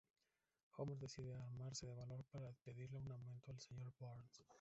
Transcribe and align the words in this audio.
Homer 0.77 0.95
decide 0.95 1.31
armarse 1.35 1.85
de 1.85 1.93
valor 1.93 2.25
para 2.31 2.51
pedirle 2.65 2.97
un 2.97 3.11
aumento 3.11 3.51
al 3.51 3.59
Sr. 3.59 3.93
Burns. 3.99 4.41